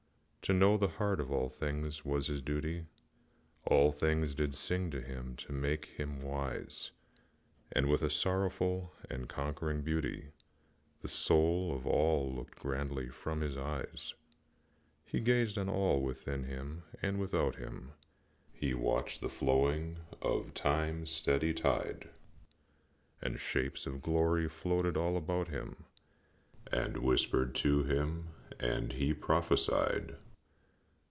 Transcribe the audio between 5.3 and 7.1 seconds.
to make him wise,